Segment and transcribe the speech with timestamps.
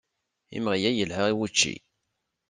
[0.57, 1.75] Imɣi-a yelha i wucci.